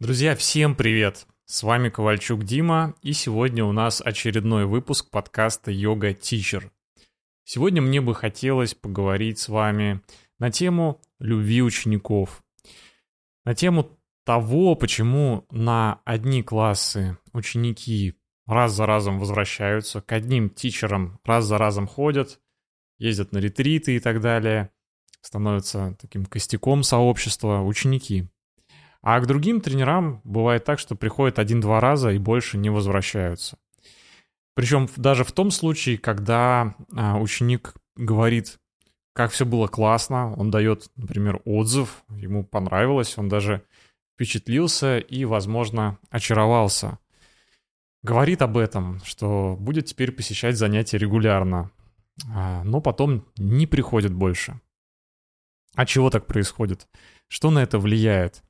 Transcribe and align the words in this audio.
Друзья, 0.00 0.34
всем 0.34 0.74
привет! 0.76 1.26
С 1.44 1.62
вами 1.62 1.90
Ковальчук 1.90 2.42
Дима, 2.42 2.94
и 3.02 3.12
сегодня 3.12 3.66
у 3.66 3.72
нас 3.72 4.00
очередной 4.02 4.64
выпуск 4.64 5.10
подкаста 5.10 5.70
«Йога 5.70 6.14
Тичер». 6.14 6.72
Сегодня 7.44 7.82
мне 7.82 8.00
бы 8.00 8.14
хотелось 8.14 8.72
поговорить 8.72 9.38
с 9.38 9.50
вами 9.50 10.00
на 10.38 10.50
тему 10.50 11.02
любви 11.18 11.60
учеников, 11.60 12.42
на 13.44 13.54
тему 13.54 13.90
того, 14.24 14.74
почему 14.74 15.44
на 15.50 16.00
одни 16.06 16.42
классы 16.42 17.18
ученики 17.34 18.14
раз 18.46 18.72
за 18.72 18.86
разом 18.86 19.18
возвращаются, 19.18 20.00
к 20.00 20.12
одним 20.12 20.48
тичерам 20.48 21.20
раз 21.24 21.44
за 21.44 21.58
разом 21.58 21.86
ходят, 21.86 22.40
ездят 22.96 23.32
на 23.32 23.38
ретриты 23.38 23.96
и 23.96 24.00
так 24.00 24.22
далее, 24.22 24.70
становятся 25.20 25.94
таким 26.00 26.24
костяком 26.24 26.84
сообщества 26.84 27.60
ученики– 27.60 28.30
а 29.02 29.18
к 29.20 29.26
другим 29.26 29.60
тренерам 29.60 30.20
бывает 30.24 30.64
так, 30.64 30.78
что 30.78 30.94
приходят 30.94 31.38
один-два 31.38 31.80
раза 31.80 32.10
и 32.10 32.18
больше 32.18 32.58
не 32.58 32.70
возвращаются. 32.70 33.58
Причем 34.54 34.88
даже 34.96 35.24
в 35.24 35.32
том 35.32 35.50
случае, 35.50 35.96
когда 35.96 36.74
а, 36.94 37.18
ученик 37.18 37.74
говорит, 37.96 38.58
как 39.14 39.30
все 39.32 39.46
было 39.46 39.68
классно, 39.68 40.34
он 40.34 40.50
дает, 40.50 40.90
например, 40.96 41.40
отзыв, 41.44 42.04
ему 42.10 42.44
понравилось, 42.44 43.16
он 43.16 43.28
даже 43.28 43.62
впечатлился 44.14 44.98
и, 44.98 45.24
возможно, 45.24 45.98
очаровался. 46.10 46.98
Говорит 48.02 48.42
об 48.42 48.56
этом, 48.58 49.00
что 49.04 49.56
будет 49.58 49.86
теперь 49.86 50.12
посещать 50.12 50.56
занятия 50.56 50.98
регулярно, 50.98 51.70
а, 52.28 52.62
но 52.64 52.80
потом 52.80 53.26
не 53.36 53.66
приходит 53.66 54.12
больше. 54.12 54.60
А 55.74 55.86
чего 55.86 56.10
так 56.10 56.26
происходит? 56.26 56.88
Что 57.28 57.50
на 57.50 57.62
это 57.62 57.78
влияет? 57.78 58.42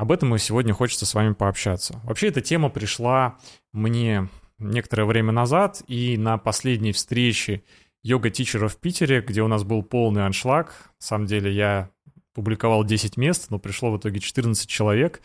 Об 0.00 0.12
этом 0.12 0.34
и 0.34 0.38
сегодня 0.38 0.72
хочется 0.72 1.04
с 1.04 1.12
вами 1.12 1.34
пообщаться. 1.34 2.00
Вообще 2.04 2.28
эта 2.28 2.40
тема 2.40 2.70
пришла 2.70 3.36
мне 3.74 4.30
некоторое 4.58 5.04
время 5.04 5.30
назад, 5.30 5.82
и 5.88 6.16
на 6.16 6.38
последней 6.38 6.92
встрече 6.92 7.64
йога-тичера 8.02 8.68
в 8.68 8.78
Питере, 8.78 9.20
где 9.20 9.42
у 9.42 9.46
нас 9.46 9.62
был 9.62 9.82
полный 9.82 10.24
аншлаг, 10.24 10.68
на 11.00 11.06
самом 11.06 11.26
деле 11.26 11.52
я 11.52 11.90
публиковал 12.32 12.82
10 12.82 13.18
мест, 13.18 13.50
но 13.50 13.58
пришло 13.58 13.92
в 13.92 13.98
итоге 13.98 14.20
14 14.20 14.66
человек. 14.66 15.20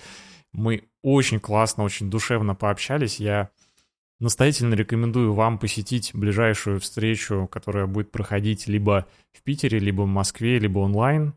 Мы 0.51 0.89
очень 1.01 1.39
классно, 1.39 1.85
очень 1.85 2.09
душевно 2.09 2.53
пообщались. 2.53 3.21
Я 3.21 3.51
настоятельно 4.19 4.73
рекомендую 4.73 5.31
вам 5.31 5.57
посетить 5.57 6.11
ближайшую 6.13 6.81
встречу, 6.81 7.47
которая 7.49 7.85
будет 7.85 8.11
проходить 8.11 8.67
либо 8.67 9.07
в 9.31 9.41
Питере, 9.41 9.79
либо 9.79 10.01
в 10.01 10.07
Москве, 10.07 10.59
либо 10.59 10.79
онлайн. 10.79 11.33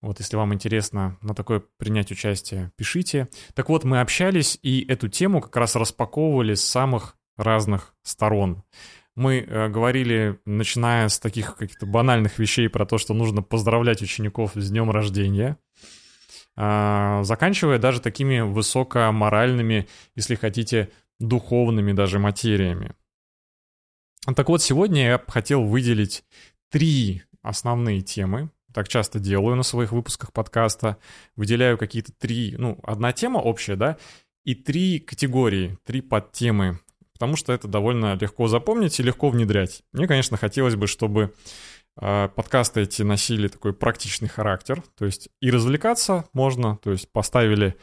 Вот, 0.00 0.20
если 0.20 0.36
вам 0.36 0.54
интересно 0.54 1.18
на 1.22 1.34
такое 1.34 1.62
принять 1.76 2.12
участие, 2.12 2.70
пишите. 2.76 3.28
Так 3.54 3.68
вот, 3.68 3.82
мы 3.82 4.00
общались 4.00 4.58
и 4.62 4.84
эту 4.86 5.08
тему 5.08 5.40
как 5.40 5.56
раз 5.56 5.74
распаковывали 5.74 6.54
с 6.54 6.64
самых 6.64 7.16
разных 7.36 7.94
сторон. 8.02 8.62
Мы 9.16 9.38
э, 9.40 9.68
говорили, 9.68 10.38
начиная 10.44 11.08
с 11.08 11.18
таких 11.18 11.56
каких-то 11.56 11.86
банальных 11.86 12.38
вещей 12.38 12.68
про 12.68 12.86
то, 12.86 12.98
что 12.98 13.14
нужно 13.14 13.42
поздравлять 13.42 14.00
учеников 14.00 14.52
с 14.54 14.70
днем 14.70 14.92
рождения, 14.92 15.58
э, 16.56 17.20
заканчивая 17.24 17.78
даже 17.78 18.00
такими 18.00 18.38
высокоморальными, 18.38 19.88
если 20.14 20.36
хотите, 20.36 20.90
духовными 21.18 21.92
даже 21.92 22.20
материями. 22.20 22.94
Так 24.36 24.48
вот, 24.48 24.62
сегодня 24.62 25.06
я 25.06 25.22
хотел 25.26 25.64
выделить 25.64 26.22
три 26.70 27.22
основные 27.42 28.02
темы, 28.02 28.50
так 28.72 28.88
часто 28.88 29.18
делаю 29.18 29.56
на 29.56 29.62
своих 29.62 29.92
выпусках 29.92 30.32
подкаста. 30.32 30.98
Выделяю 31.36 31.78
какие-то 31.78 32.12
три, 32.12 32.54
ну, 32.58 32.78
одна 32.82 33.12
тема 33.12 33.38
общая, 33.38 33.76
да, 33.76 33.96
и 34.44 34.54
три 34.54 34.98
категории, 34.98 35.78
три 35.84 36.00
подтемы, 36.00 36.80
потому 37.12 37.36
что 37.36 37.52
это 37.52 37.68
довольно 37.68 38.14
легко 38.14 38.48
запомнить 38.48 38.98
и 38.98 39.02
легко 39.02 39.30
внедрять. 39.30 39.82
Мне, 39.92 40.06
конечно, 40.06 40.36
хотелось 40.36 40.76
бы, 40.76 40.86
чтобы 40.86 41.34
э, 42.00 42.28
подкасты 42.34 42.82
эти 42.82 43.02
носили 43.02 43.48
такой 43.48 43.72
практичный 43.72 44.28
характер, 44.28 44.82
то 44.96 45.04
есть 45.04 45.28
и 45.40 45.50
развлекаться 45.50 46.24
можно, 46.32 46.76
то 46.78 46.92
есть 46.92 47.10
поставили 47.10 47.76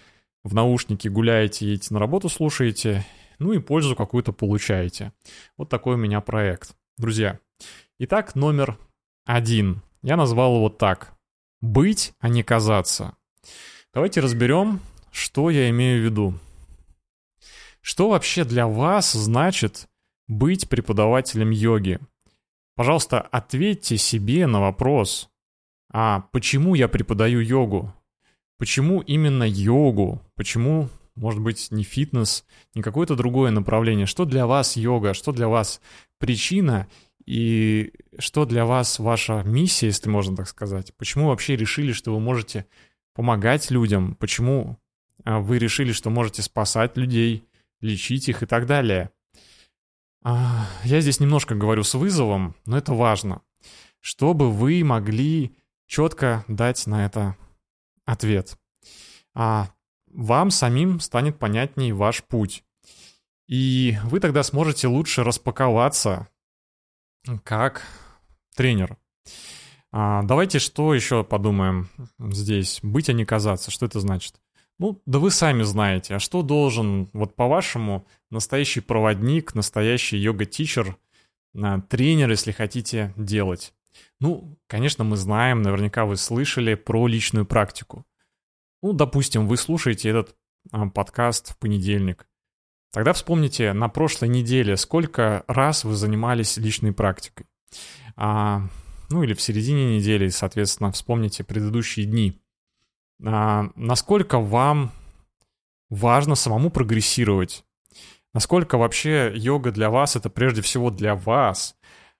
в 0.43 0.53
наушники, 0.53 1.07
гуляете, 1.07 1.65
едете 1.67 1.93
на 1.93 1.99
работу, 1.99 2.29
слушаете, 2.29 3.05
ну 3.39 3.53
и 3.53 3.59
пользу 3.59 3.95
какую-то 3.95 4.31
получаете. 4.31 5.11
Вот 5.57 5.69
такой 5.69 5.95
у 5.95 5.97
меня 5.99 6.21
проект. 6.21 6.75
Друзья, 6.97 7.39
итак, 7.99 8.35
номер 8.35 8.77
один— 9.25 9.81
я 10.05 10.17
назвал 10.17 10.57
его 10.57 10.69
так. 10.69 11.15
Быть, 11.61 12.13
а 12.19 12.29
не 12.29 12.43
казаться. 12.43 13.17
Давайте 13.91 14.21
разберем, 14.21 14.79
что 15.11 15.49
я 15.49 15.67
имею 15.71 15.99
в 15.99 16.05
виду. 16.05 16.33
Что 17.81 18.09
вообще 18.09 18.43
для 18.43 18.67
вас 18.67 19.13
значит 19.13 19.87
быть 20.27 20.69
преподавателем 20.69 21.49
йоги? 21.49 21.99
Пожалуйста, 22.75 23.19
ответьте 23.19 23.97
себе 23.97 24.45
на 24.45 24.61
вопрос, 24.61 25.29
а 25.91 26.21
почему 26.31 26.75
я 26.75 26.87
преподаю 26.87 27.39
йогу? 27.39 27.91
Почему 28.59 29.01
именно 29.01 29.43
йогу? 29.43 30.21
Почему, 30.35 30.89
может 31.15 31.41
быть, 31.41 31.71
не 31.71 31.83
фитнес, 31.83 32.45
не 32.75 32.83
какое-то 32.83 33.15
другое 33.15 33.49
направление? 33.49 34.05
Что 34.05 34.25
для 34.25 34.45
вас 34.45 34.77
йога? 34.77 35.15
Что 35.15 35.31
для 35.31 35.47
вас 35.47 35.81
причина 36.19 36.87
и 37.25 37.93
что 38.19 38.45
для 38.45 38.65
вас 38.65 38.99
ваша 38.99 39.41
миссия, 39.43 39.87
если 39.87 40.09
можно 40.09 40.35
так 40.35 40.47
сказать? 40.47 40.93
Почему 40.95 41.27
вообще 41.27 41.55
решили, 41.55 41.91
что 41.91 42.13
вы 42.13 42.19
можете 42.19 42.67
помогать 43.13 43.71
людям? 43.71 44.15
Почему 44.15 44.77
а, 45.23 45.39
вы 45.39 45.57
решили, 45.57 45.91
что 45.91 46.09
можете 46.09 46.43
спасать 46.43 46.97
людей, 46.97 47.47
лечить 47.81 48.29
их 48.29 48.43
и 48.43 48.45
так 48.45 48.67
далее? 48.67 49.09
А, 50.23 50.67
я 50.83 51.01
здесь 51.01 51.19
немножко 51.19 51.55
говорю 51.55 51.83
с 51.83 51.95
вызовом, 51.95 52.55
но 52.65 52.77
это 52.77 52.93
важно, 52.93 53.41
чтобы 54.01 54.51
вы 54.51 54.83
могли 54.83 55.55
четко 55.87 56.45
дать 56.47 56.85
на 56.85 57.05
это 57.05 57.35
ответ. 58.05 58.57
А 59.33 59.71
вам 60.07 60.51
самим 60.51 60.99
станет 60.99 61.39
понятней 61.39 61.91
ваш 61.91 62.23
путь. 62.23 62.63
И 63.47 63.97
вы 64.03 64.19
тогда 64.19 64.43
сможете 64.43 64.87
лучше 64.87 65.23
распаковаться 65.23 66.27
как 67.43 67.83
тренер. 68.55 68.97
А, 69.91 70.23
давайте 70.23 70.59
что 70.59 70.93
еще 70.93 71.23
подумаем 71.23 71.89
здесь. 72.19 72.79
Быть, 72.83 73.09
а 73.09 73.13
не 73.13 73.25
казаться. 73.25 73.71
Что 73.71 73.85
это 73.85 73.99
значит? 73.99 74.35
Ну, 74.77 75.01
да 75.05 75.19
вы 75.19 75.31
сами 75.31 75.63
знаете. 75.63 76.15
А 76.15 76.19
что 76.19 76.41
должен, 76.41 77.09
вот 77.13 77.35
по-вашему, 77.35 78.05
настоящий 78.29 78.81
проводник, 78.81 79.55
настоящий 79.55 80.17
йога-тичер, 80.17 80.97
а, 81.55 81.81
тренер, 81.81 82.31
если 82.31 82.51
хотите, 82.51 83.13
делать? 83.15 83.73
Ну, 84.19 84.57
конечно, 84.67 85.03
мы 85.03 85.15
знаем, 85.15 85.61
наверняка 85.61 86.05
вы 86.05 86.17
слышали 86.17 86.75
про 86.75 87.07
личную 87.07 87.45
практику. 87.45 88.05
Ну, 88.81 88.93
допустим, 88.93 89.47
вы 89.47 89.57
слушаете 89.57 90.09
этот 90.09 90.35
а, 90.71 90.87
подкаст 90.87 91.53
в 91.53 91.57
понедельник. 91.57 92.27
Тогда 92.95 93.11
вспомните 93.11 93.73
на 93.73 93.89
прошлой 93.89 94.29
неделе, 94.29 94.77
сколько 94.77 95.43
раз 95.47 95.83
вы 95.83 95.95
занимались 95.95 96.55
личной 96.55 96.93
практикой. 96.93 97.45
А, 98.15 98.61
ну 99.09 99.21
или 99.21 99.33
в 99.33 99.41
середине 99.41 99.97
недели, 99.97 100.29
соответственно, 100.29 100.93
вспомните 100.93 101.43
предыдущие 101.43 102.05
дни. 102.05 102.39
А, 103.21 103.69
насколько 103.75 104.39
вам 104.39 104.93
важно 105.89 106.35
самому 106.35 106.69
прогрессировать? 106.69 107.65
Насколько 108.33 108.77
вообще 108.77 109.29
йога 109.35 109.73
для 109.73 109.89
вас 109.89 110.15
это 110.15 110.29
прежде 110.29 110.61
всего 110.61 110.89
для 110.89 111.15
вас, 111.15 111.75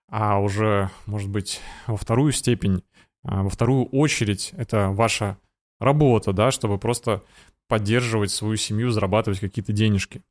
а 0.10 0.42
уже, 0.42 0.90
может 1.06 1.30
быть, 1.30 1.62
во 1.88 1.96
вторую 1.96 2.34
степень, 2.34 2.84
а, 3.24 3.44
во 3.44 3.50
вторую 3.50 3.86
очередь 3.86 4.52
это 4.58 4.90
ваша 4.90 5.38
работа, 5.80 6.34
да, 6.34 6.52
чтобы 6.52 6.78
просто 6.78 7.24
поддерживать 7.68 8.32
свою 8.32 8.58
семью, 8.58 8.92
зарабатывать 8.92 9.40
какие-то 9.40 9.74
денежки. 9.74 10.22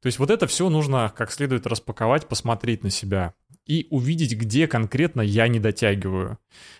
То 0.00 0.06
есть 0.06 0.18
вот 0.18 0.30
это 0.30 0.46
все 0.46 0.68
нужно 0.68 1.12
как 1.16 1.30
следует 1.30 1.66
распаковать, 1.66 2.26
посмотреть 2.26 2.82
на 2.82 2.90
себя 2.90 3.34
и 3.66 3.86
увидеть, 3.90 4.36
где 4.36 4.66
конкретно 4.66 5.20
я 5.20 5.46
не 5.46 5.60
дотягиваю. 5.60 6.38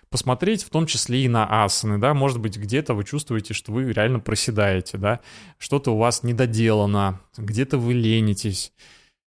Посмотреть 0.08 0.64
в 0.64 0.70
том 0.70 0.86
числе 0.86 1.24
и 1.24 1.28
на 1.28 1.64
асаны, 1.64 1.98
да, 1.98 2.14
может 2.14 2.40
быть, 2.40 2.56
где-то 2.56 2.94
вы 2.94 3.04
чувствуете, 3.04 3.54
что 3.54 3.70
вы 3.70 3.92
реально 3.92 4.18
проседаете, 4.18 4.98
да, 4.98 5.20
что-то 5.58 5.92
у 5.92 5.98
вас 5.98 6.24
недоделано, 6.24 7.20
где-то 7.36 7.78
вы 7.78 7.94
ленитесь, 7.94 8.72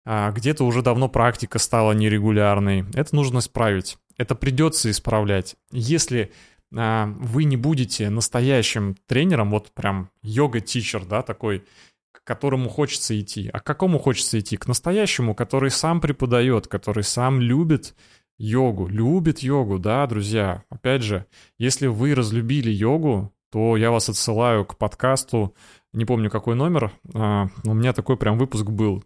а 0.05 0.33
где-то 0.33 0.65
уже 0.65 0.83
давно 0.83 1.09
практика 1.09 1.61
стала 1.61 1.93
нерегулярной. 1.93 2.85
Это 2.95 3.15
нужно 3.15 3.39
исправить. 3.39 3.97
Это 4.19 4.35
придется 4.35 4.91
исправлять. 4.91 5.55
Если 5.71 6.33
вы 6.73 7.45
не 7.45 7.57
будете 7.57 8.09
настоящим 8.11 8.97
тренером, 9.07 9.51
вот 9.51 9.71
прям 9.73 10.11
йога-тичер, 10.23 11.05
да, 11.05 11.23
такой, 11.23 11.65
к 12.13 12.25
которому 12.25 12.69
хочется 12.69 13.19
идти. 13.21 13.49
А 13.53 13.61
к 13.61 13.65
какому 13.65 13.99
хочется 13.99 14.39
идти? 14.41 14.57
К 14.57 14.67
настоящему, 14.67 15.35
который 15.35 15.71
сам 15.71 16.01
преподает, 16.01 16.67
который 16.67 17.05
сам 17.05 17.41
любит 17.41 17.95
йогу, 18.39 18.89
любит 18.89 19.41
йогу, 19.41 19.79
да, 19.79 20.07
друзья. 20.07 20.65
Опять 20.71 21.03
же, 21.03 21.27
если 21.59 21.87
вы 21.87 22.15
разлюбили 22.15 22.71
йогу, 22.71 23.33
то 23.51 23.77
я 23.77 23.91
вас 23.91 24.09
отсылаю 24.09 24.65
к 24.65 24.79
подкасту 24.79 25.55
не 25.93 26.05
помню 26.05 26.31
какой 26.31 26.55
номер, 26.55 26.93
а, 27.15 27.49
у 27.65 27.75
меня 27.75 27.93
такой 27.93 28.17
прям 28.17 28.39
выпуск 28.39 28.65
был. 28.67 29.05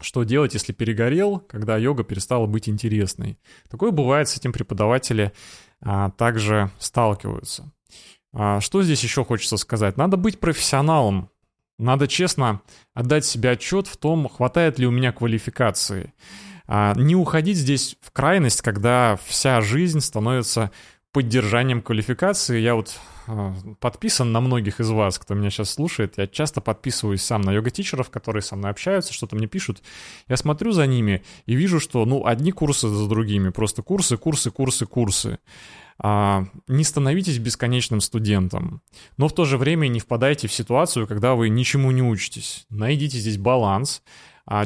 Что 0.00 0.24
делать, 0.24 0.54
если 0.54 0.72
перегорел, 0.72 1.38
когда 1.38 1.76
йога 1.76 2.04
перестала 2.04 2.46
быть 2.46 2.68
интересной? 2.68 3.38
Такое 3.70 3.90
бывает, 3.90 4.28
с 4.28 4.36
этим 4.36 4.52
преподаватели 4.52 5.32
а, 5.80 6.10
также 6.10 6.70
сталкиваются. 6.78 7.72
А, 8.32 8.60
что 8.60 8.82
здесь 8.82 9.02
еще 9.02 9.24
хочется 9.24 9.56
сказать? 9.56 9.96
Надо 9.96 10.16
быть 10.16 10.38
профессионалом. 10.38 11.30
Надо 11.78 12.08
честно 12.08 12.60
отдать 12.94 13.24
себе 13.24 13.50
отчет 13.50 13.86
в 13.86 13.96
том, 13.96 14.28
хватает 14.28 14.78
ли 14.78 14.86
у 14.86 14.90
меня 14.90 15.12
квалификации. 15.12 16.12
А, 16.66 16.94
не 16.96 17.14
уходить 17.14 17.56
здесь 17.56 17.96
в 18.02 18.10
крайность, 18.10 18.60
когда 18.60 19.18
вся 19.24 19.60
жизнь 19.60 20.00
становится 20.00 20.70
поддержанием 21.12 21.82
квалификации. 21.82 22.60
Я 22.60 22.74
вот 22.74 22.98
а, 23.26 23.54
подписан 23.80 24.32
на 24.32 24.40
многих 24.40 24.80
из 24.80 24.90
вас, 24.90 25.18
кто 25.18 25.34
меня 25.34 25.50
сейчас 25.50 25.70
слушает. 25.70 26.14
Я 26.16 26.26
часто 26.26 26.60
подписываюсь 26.60 27.22
сам 27.22 27.40
на 27.42 27.52
йога-тичеров, 27.52 28.10
которые 28.10 28.42
со 28.42 28.56
мной 28.56 28.70
общаются, 28.70 29.12
что-то 29.12 29.36
мне 29.36 29.46
пишут. 29.46 29.82
Я 30.28 30.36
смотрю 30.36 30.72
за 30.72 30.86
ними 30.86 31.24
и 31.46 31.54
вижу, 31.54 31.80
что, 31.80 32.04
ну, 32.04 32.26
одни 32.26 32.52
курсы 32.52 32.88
за 32.88 33.08
другими. 33.08 33.50
Просто 33.50 33.82
курсы, 33.82 34.16
курсы, 34.16 34.50
курсы, 34.50 34.86
курсы. 34.86 35.38
А, 35.98 36.44
не 36.68 36.84
становитесь 36.84 37.38
бесконечным 37.38 38.00
студентом, 38.00 38.82
но 39.16 39.28
в 39.28 39.34
то 39.34 39.46
же 39.46 39.56
время 39.56 39.88
не 39.88 39.98
впадайте 39.98 40.46
в 40.46 40.52
ситуацию, 40.52 41.06
когда 41.06 41.34
вы 41.34 41.48
ничему 41.48 41.90
не 41.90 42.02
учитесь. 42.02 42.66
Найдите 42.68 43.18
здесь 43.18 43.38
баланс, 43.38 44.02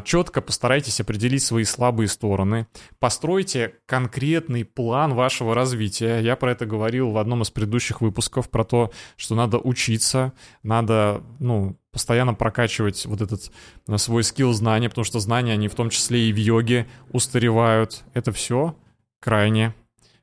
четко 0.05 0.43
постарайтесь 0.43 1.01
определить 1.01 1.43
свои 1.43 1.65
слабые 1.65 2.09
стороны, 2.09 2.67
постройте 2.99 3.75
конкретный 3.87 4.65
план 4.65 5.15
вашего 5.15 5.55
развития. 5.55 6.21
Я 6.21 6.37
про 6.37 6.53
это 6.53 6.67
говорил 6.67 7.11
в 7.11 7.19
одном 7.19 7.43
из 7.43 7.51
предыдущих 7.51 8.01
выпусков, 8.01 8.51
про 8.51 8.65
то, 8.65 8.91
что 9.17 9.35
надо 9.35 9.59
учиться, 9.59 10.33
надо, 10.63 11.23
ну, 11.39 11.77
постоянно 11.93 12.35
прокачивать 12.35 13.07
вот 13.07 13.21
этот 13.21 13.51
э, 13.89 13.99
свой 13.99 14.23
скилл 14.23 14.53
знания, 14.53 14.89
потому 14.89 15.05
что 15.05 15.19
знания, 15.19 15.55
они 15.55 15.69
в 15.69 15.75
том 15.75 15.91
числе 15.91 16.29
и 16.29 16.33
в 16.33 16.37
йоге 16.37 16.87
устаревают. 17.11 18.05
Это 18.15 18.33
все 18.33 18.77
крайне 19.21 19.75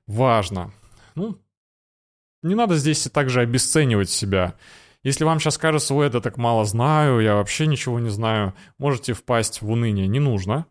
важно. 0.06 0.72
Ну, 1.16 1.38
не 2.44 2.56
надо 2.56 2.76
здесь 2.76 3.04
также 3.12 3.42
обесценивать 3.42 4.10
себя. 4.10 4.56
Если 5.04 5.24
вам 5.24 5.40
сейчас 5.40 5.58
кажется, 5.58 5.94
ой, 5.94 6.08
это 6.08 6.22
так 6.22 6.38
мало 6.38 6.66
знаю, 6.66 7.20
я 7.20 7.36
вообще 7.36 7.68
ничего 7.68 8.00
не 8.00 8.10
знаю, 8.10 8.54
можете 8.78 9.14
впасть 9.14 9.62
в 9.62 9.70
уныние. 9.70 10.08
Не 10.08 10.20
нужно. 10.20 10.66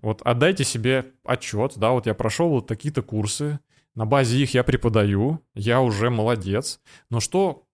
Вот 0.00 0.22
отдайте 0.22 0.64
себе 0.64 1.06
отчет, 1.24 1.72
да, 1.76 1.90
вот 1.90 2.06
я 2.06 2.14
прошел 2.14 2.50
вот 2.50 2.66
такие-то 2.66 3.02
курсы, 3.02 3.58
на 3.94 4.06
базе 4.06 4.38
их 4.38 4.54
я 4.54 4.62
преподаю, 4.62 5.42
я 5.54 5.80
уже 5.80 6.08
молодец. 6.08 6.80
Но 7.10 7.18
что 7.18 7.64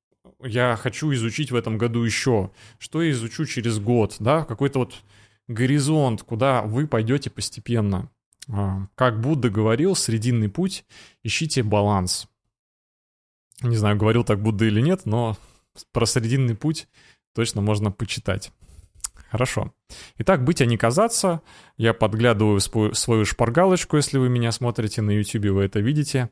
я 0.42 0.74
хочу 0.76 1.12
изучить 1.12 1.50
в 1.50 1.56
этом 1.56 1.76
году 1.76 2.02
еще? 2.02 2.50
Что 2.78 3.02
я 3.02 3.10
изучу 3.10 3.44
через 3.44 3.78
год, 3.78 4.16
да? 4.20 4.44
Какой-то 4.44 4.78
вот 4.80 4.94
горизонт, 5.48 6.22
куда 6.22 6.62
вы 6.62 6.86
пойдете 6.86 7.28
постепенно. 7.28 8.10
А, 8.48 8.86
как 8.94 9.20
Будда 9.20 9.50
говорил, 9.50 9.94
срединный 9.94 10.48
путь, 10.48 10.86
ищите 11.22 11.62
баланс. 11.62 12.26
Не 13.60 13.76
знаю, 13.76 13.96
говорил 13.96 14.24
так 14.24 14.40
Будда 14.40 14.64
или 14.64 14.80
нет, 14.80 15.02
но 15.04 15.36
про 15.92 16.06
срединный 16.06 16.54
путь 16.54 16.88
точно 17.34 17.60
можно 17.60 17.90
почитать. 17.90 18.52
Хорошо. 19.30 19.72
Итак, 20.18 20.44
быть, 20.44 20.60
а 20.60 20.66
не 20.66 20.76
казаться. 20.76 21.42
Я 21.76 21.92
подглядываю 21.92 22.60
свою 22.60 23.24
шпаргалочку, 23.24 23.96
если 23.96 24.18
вы 24.18 24.28
меня 24.28 24.52
смотрите 24.52 25.02
на 25.02 25.10
YouTube, 25.10 25.46
вы 25.46 25.64
это 25.64 25.80
видите. 25.80 26.30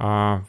А, 0.00 0.44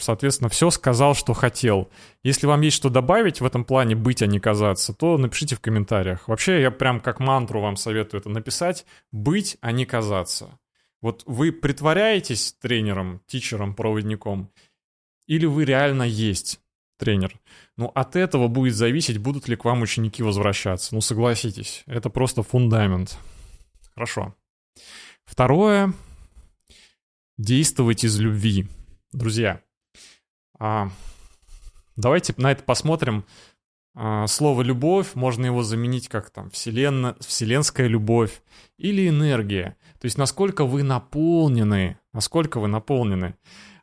соответственно, 0.00 0.48
все 0.48 0.70
сказал, 0.70 1.14
что 1.14 1.34
хотел. 1.34 1.90
Если 2.22 2.46
вам 2.46 2.62
есть 2.62 2.78
что 2.78 2.88
добавить 2.88 3.42
в 3.42 3.44
этом 3.44 3.66
плане 3.66 3.94
быть, 3.94 4.22
а 4.22 4.26
не 4.26 4.40
казаться, 4.40 4.94
то 4.94 5.18
напишите 5.18 5.56
в 5.56 5.60
комментариях. 5.60 6.26
Вообще, 6.26 6.62
я 6.62 6.70
прям 6.70 7.00
как 7.00 7.20
мантру 7.20 7.60
вам 7.60 7.76
советую 7.76 8.22
это 8.22 8.30
написать. 8.30 8.86
Быть, 9.12 9.58
а 9.60 9.72
не 9.72 9.84
казаться. 9.84 10.58
Вот 11.02 11.22
вы 11.26 11.52
притворяетесь 11.52 12.54
тренером, 12.54 13.20
тичером, 13.26 13.74
проводником, 13.74 14.50
или 15.26 15.44
вы 15.44 15.66
реально 15.66 16.04
есть 16.04 16.60
тренер. 17.00 17.40
Ну, 17.76 17.90
от 17.94 18.14
этого 18.14 18.46
будет 18.48 18.74
зависеть, 18.74 19.18
будут 19.18 19.48
ли 19.48 19.56
к 19.56 19.64
вам 19.64 19.82
ученики 19.82 20.22
возвращаться. 20.22 20.94
Ну, 20.94 21.00
согласитесь, 21.00 21.82
это 21.86 22.10
просто 22.10 22.42
фундамент. 22.42 23.18
Хорошо. 23.94 24.34
Второе 25.24 25.92
действовать 27.38 28.04
из 28.04 28.20
любви. 28.20 28.68
Друзья, 29.12 29.62
а, 30.58 30.90
давайте 31.96 32.34
на 32.36 32.52
это 32.52 32.62
посмотрим. 32.62 33.24
А, 33.94 34.26
слово 34.26 34.62
«любовь» 34.62 35.14
можно 35.14 35.46
его 35.46 35.62
заменить 35.62 36.08
как 36.08 36.30
там 36.30 36.50
вселенно, 36.50 37.16
«вселенская 37.20 37.88
любовь» 37.88 38.42
или 38.76 39.08
«энергия». 39.08 39.76
То 40.00 40.06
есть 40.06 40.16
насколько 40.16 40.64
вы 40.64 40.82
наполнены, 40.82 41.98
насколько 42.12 42.60
вы 42.60 42.68
наполнены. 42.68 43.34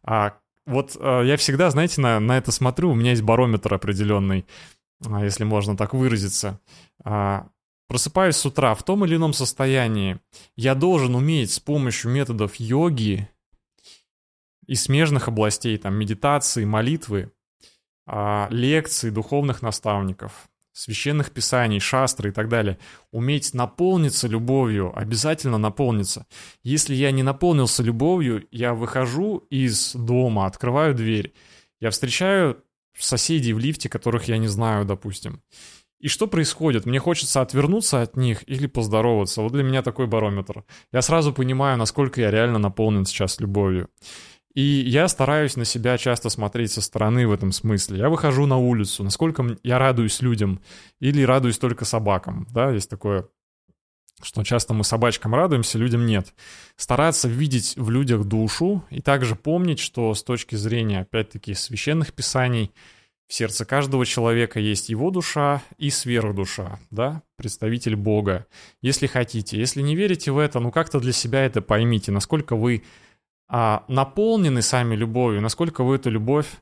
А, 0.04 0.38
вот 0.68 0.98
а, 1.00 1.24
я 1.24 1.38
всегда, 1.38 1.70
знаете, 1.72 2.02
на, 2.02 2.20
на 2.20 2.38
это 2.38 2.52
смотрю, 2.52 2.92
у 2.92 2.96
меня 2.96 3.12
есть 3.12 3.24
барометр 3.24 3.74
определенный, 3.74 4.46
а, 5.06 5.24
если 5.24 5.46
можно 5.46 5.76
так 5.76 5.94
выразиться. 5.94 6.60
А, 7.04 7.48
просыпаюсь 7.88 8.36
с 8.36 8.46
утра 8.46 8.76
в 8.76 8.84
том 8.84 9.06
или 9.06 9.16
ином 9.16 9.34
состоянии. 9.34 10.20
Я 10.56 10.76
должен 10.76 11.16
уметь 11.16 11.52
с 11.52 11.60
помощью 11.60 12.12
методов 12.12 12.56
йоги 12.58 13.30
и 14.68 14.76
смежных 14.76 15.30
областей, 15.30 15.78
там, 15.78 15.96
медитации, 15.96 16.66
молитвы, 16.66 17.32
а, 18.06 18.48
лекций 18.52 19.10
духовных 19.10 19.62
наставников, 19.62 20.50
священных 20.78 21.32
писаний, 21.32 21.80
шастры 21.80 22.30
и 22.30 22.32
так 22.32 22.50
далее. 22.50 22.78
Уметь 23.12 23.54
наполниться 23.54 24.28
любовью, 24.28 24.92
обязательно 24.96 25.58
наполниться. 25.58 26.28
Если 26.64 26.94
я 26.94 27.12
не 27.12 27.24
наполнился 27.24 27.82
любовью, 27.82 28.48
я 28.52 28.74
выхожу 28.74 29.38
из 29.50 29.94
дома, 29.96 30.46
открываю 30.46 30.94
дверь, 30.94 31.34
я 31.80 31.90
встречаю 31.90 32.64
соседей 32.98 33.54
в 33.54 33.60
лифте, 33.60 33.90
которых 33.90 34.28
я 34.28 34.38
не 34.38 34.48
знаю, 34.48 34.86
допустим. 34.86 35.42
И 36.00 36.10
что 36.10 36.28
происходит? 36.28 36.86
Мне 36.86 37.00
хочется 37.00 37.42
отвернуться 37.42 38.04
от 38.04 38.16
них 38.16 38.48
или 38.48 38.68
поздороваться. 38.68 39.42
Вот 39.42 39.54
для 39.54 39.64
меня 39.64 39.82
такой 39.82 40.06
барометр. 40.06 40.64
Я 40.92 41.02
сразу 41.02 41.34
понимаю, 41.34 41.78
насколько 41.78 42.22
я 42.22 42.30
реально 42.30 42.60
наполнен 42.60 43.06
сейчас 43.06 43.40
любовью. 43.40 43.90
И 44.54 44.62
я 44.62 45.08
стараюсь 45.08 45.56
на 45.56 45.66
себя 45.66 45.98
часто 45.98 46.30
смотреть 46.30 46.72
со 46.72 46.82
стороны 46.82 47.28
в 47.28 47.32
этом 47.32 47.52
смысле. 47.52 48.00
Я 48.00 48.10
выхожу 48.10 48.46
на 48.46 48.58
улицу, 48.58 49.04
насколько 49.04 49.58
я 49.64 49.78
радуюсь 49.78 50.22
людям 50.22 50.62
или 51.00 51.22
радуюсь 51.22 51.60
только 51.60 51.86
собакам. 51.86 52.48
Да, 52.52 52.72
есть 52.72 52.90
такое 52.90 53.28
что 54.22 54.44
часто 54.44 54.74
мы 54.74 54.84
собачкам 54.84 55.36
радуемся, 55.36 55.78
людям 55.78 56.06
нет. 56.06 56.34
Стараться 56.76 57.28
видеть 57.28 57.76
в 57.76 57.90
людях 57.90 58.24
душу 58.24 58.84
и 58.90 59.00
также 59.00 59.36
помнить, 59.36 59.80
что 59.80 60.14
с 60.14 60.24
точки 60.24 60.56
зрения, 60.56 61.02
опять-таки, 61.02 61.54
священных 61.54 62.14
писаний, 62.14 62.72
в 63.28 63.34
сердце 63.34 63.66
каждого 63.66 64.06
человека 64.06 64.60
есть 64.60 64.88
его 64.90 65.12
душа 65.12 65.62
и 65.78 65.90
сверхдуша, 65.90 66.80
да, 66.92 67.22
представитель 67.36 67.98
Бога, 67.98 68.48
если 68.82 69.06
хотите. 69.06 69.60
Если 69.60 69.82
не 69.82 69.96
верите 69.96 70.32
в 70.32 70.38
это, 70.38 70.62
ну 70.62 70.72
как-то 70.72 71.00
для 71.02 71.12
себя 71.12 71.46
это 71.46 71.62
поймите, 71.62 72.14
насколько 72.14 72.56
вы 72.56 72.84
а, 73.50 73.84
наполнены 73.88 74.62
сами 74.62 74.96
любовью, 74.96 75.42
насколько 75.42 75.84
вы 75.84 75.96
эту 75.96 76.10
любовь 76.10 76.62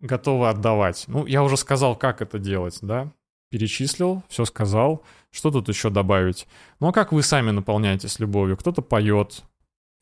готовы 0.00 0.48
отдавать. 0.48 1.04
Ну, 1.06 1.26
я 1.26 1.42
уже 1.42 1.56
сказал, 1.56 1.96
как 1.96 2.22
это 2.22 2.38
делать, 2.38 2.78
да? 2.82 3.10
Перечислил, 3.50 4.22
все 4.28 4.44
сказал. 4.44 5.02
Что 5.30 5.50
тут 5.50 5.68
еще 5.68 5.90
добавить? 5.90 6.46
Ну, 6.80 6.88
а 6.88 6.92
как 6.92 7.12
вы 7.12 7.22
сами 7.22 7.50
наполняетесь 7.50 8.18
любовью? 8.18 8.56
Кто-то 8.56 8.82
поет, 8.82 9.44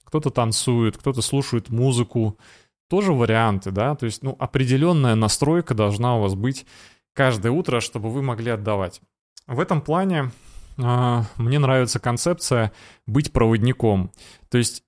кто-то 0.05 0.31
танцует, 0.31 0.97
кто-то 0.97 1.23
слушает 1.23 1.71
музыку. 1.71 2.38
Тоже 2.88 3.12
варианты, 3.12 3.71
да? 3.71 3.95
То 3.95 4.07
есть, 4.07 4.23
ну, 4.23 4.37
определенная 4.38 5.14
настройка 5.14 5.75
должна 5.75 6.17
у 6.17 6.23
вас 6.23 6.35
быть 6.35 6.67
каждое 7.14 7.50
утро, 7.50 7.81
чтобы 7.81 8.11
вы 8.11 8.23
могли 8.23 8.50
отдавать. 8.50 9.00
В 9.47 9.61
этом 9.61 9.81
плане 9.81 10.31
э, 10.79 11.23
мне 11.37 11.59
нравится 11.59 11.99
концепция 11.99 12.73
быть 13.07 13.33
проводником. 13.33 14.12
То 14.50 14.59
есть 14.59 14.85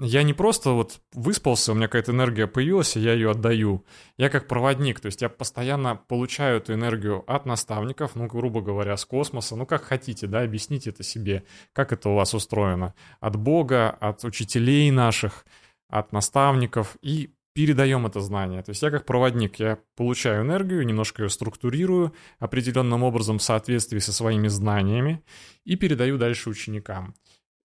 я 0.00 0.22
не 0.22 0.32
просто 0.32 0.70
вот 0.70 1.00
выспался, 1.12 1.72
у 1.72 1.74
меня 1.74 1.88
какая-то 1.88 2.12
энергия 2.12 2.46
появилась, 2.46 2.96
и 2.96 3.00
я 3.00 3.14
ее 3.14 3.32
отдаю. 3.32 3.84
Я 4.16 4.30
как 4.30 4.46
проводник, 4.46 5.00
то 5.00 5.06
есть 5.06 5.22
я 5.22 5.28
постоянно 5.28 5.96
получаю 5.96 6.58
эту 6.58 6.74
энергию 6.74 7.24
от 7.26 7.46
наставников, 7.46 8.14
ну, 8.14 8.26
грубо 8.26 8.60
говоря, 8.60 8.96
с 8.96 9.04
космоса, 9.04 9.56
ну, 9.56 9.66
как 9.66 9.82
хотите, 9.82 10.26
да, 10.26 10.42
объясните 10.42 10.90
это 10.90 11.02
себе, 11.02 11.44
как 11.72 11.92
это 11.92 12.10
у 12.10 12.14
вас 12.14 12.32
устроено. 12.32 12.94
От 13.20 13.36
Бога, 13.36 13.90
от 13.90 14.24
учителей 14.24 14.90
наших, 14.90 15.44
от 15.88 16.12
наставников, 16.12 16.96
и 17.02 17.34
передаем 17.58 18.06
это 18.06 18.20
знание. 18.20 18.62
То 18.62 18.70
есть 18.70 18.82
я 18.82 18.90
как 18.92 19.04
проводник, 19.04 19.56
я 19.56 19.78
получаю 19.96 20.44
энергию, 20.44 20.86
немножко 20.86 21.24
ее 21.24 21.28
структурирую 21.28 22.14
определенным 22.38 23.02
образом 23.02 23.38
в 23.38 23.42
соответствии 23.42 23.98
со 23.98 24.12
своими 24.12 24.46
знаниями 24.46 25.24
и 25.64 25.74
передаю 25.74 26.18
дальше 26.18 26.50
ученикам. 26.50 27.16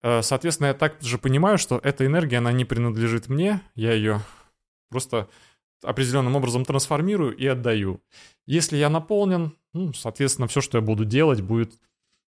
Э, 0.04 0.22
соответственно, 0.22 0.68
я 0.68 0.74
также 0.74 1.18
понимаю, 1.18 1.58
что 1.58 1.80
эта 1.82 2.06
энергия, 2.06 2.38
она 2.38 2.52
не 2.52 2.66
принадлежит 2.66 3.30
мне, 3.30 3.62
я 3.74 3.94
ее 3.94 4.22
просто 4.90 5.30
определенным 5.82 6.36
образом 6.36 6.66
трансформирую 6.66 7.36
и 7.36 7.48
отдаю. 7.48 8.02
Если 8.46 8.78
я 8.78 8.90
наполнен, 8.90 9.58
Ну, 9.74 9.92
соответственно, 9.94 10.48
все, 10.48 10.62
что 10.62 10.78
я 10.78 10.84
буду 10.84 11.04
делать, 11.04 11.42
будет 11.42 11.74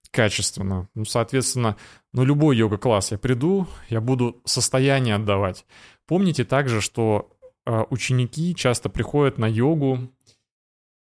качественно. 0.10 0.90
Ну, 0.96 1.06
соответственно, 1.06 1.78
ну, 2.12 2.24
любой 2.24 2.58
йога-класс 2.58 3.12
я 3.12 3.20
приду, 3.20 3.68
я 3.90 4.02
буду 4.02 4.42
состояние 4.46 5.16
отдавать. 5.16 5.66
Помните 6.08 6.44
также, 6.44 6.82
что 6.82 7.30
э, 7.66 7.84
ученики 7.92 8.56
часто 8.56 8.90
приходят 8.90 9.38
на 9.38 9.46
йогу 9.46 10.12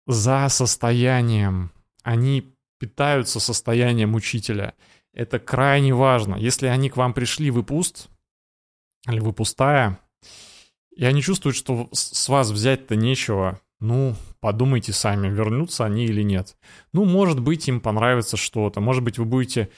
за 0.07 0.49
состоянием. 0.49 1.73
Они 2.05 2.55
питаются 2.79 3.41
состоянием 3.41 4.15
учителя. 4.15 4.75
Это 5.19 5.41
крайне 5.41 5.93
важно. 5.93 6.37
Если 6.37 6.69
они 6.69 6.89
к 6.89 6.97
вам 6.97 7.13
пришли, 7.13 7.51
вы 7.51 7.65
пуст, 7.65 8.09
или 9.09 9.19
вы 9.19 9.33
пустая, 9.33 9.99
и 10.95 11.05
они 11.05 11.23
чувствуют, 11.23 11.57
что 11.57 11.89
с 11.93 12.29
вас 12.29 12.53
взять-то 12.53 12.95
нечего, 12.95 13.61
ну, 13.81 14.15
подумайте 14.39 14.93
сами, 14.93 15.27
вернутся 15.29 15.85
они 15.85 16.05
или 16.05 16.23
нет. 16.23 16.57
Ну, 16.93 17.05
может 17.05 17.41
быть, 17.41 17.67
им 17.67 17.81
понравится 17.81 18.37
что-то. 18.37 18.81
Может 18.81 19.03
быть, 19.03 19.19
вы 19.19 19.25
будете 19.25 19.71